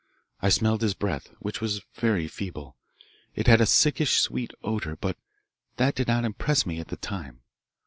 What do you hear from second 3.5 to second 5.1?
a sickish sweet odour,